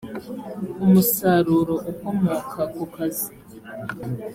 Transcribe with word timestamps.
umusaruro 0.85 1.75
ukomoka 1.91 2.61
ku 2.75 2.83
kazi 2.93 3.29